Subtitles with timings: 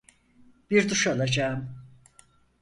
[0.69, 1.77] Bir duş alacağım.